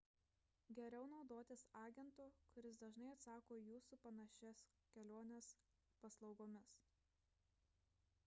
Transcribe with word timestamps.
geriau 0.77 1.01
naudotis 1.09 1.65
agento 1.81 2.25
kuris 2.55 2.79
dažnai 2.83 3.11
užsako 3.11 3.57
į 3.59 3.61
jūsų 3.67 3.99
panašias 4.07 4.63
keliones 4.95 5.49
paslaugomis 6.05 6.73